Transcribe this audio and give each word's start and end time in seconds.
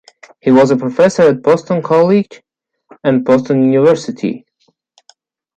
He 0.39 0.49
was 0.49 0.71
a 0.71 0.77
professor 0.77 1.21
at 1.21 1.43
Boston 1.43 1.83
College 1.83 2.41
and 3.03 3.23
Boston 3.23 3.71
University. 3.71 4.47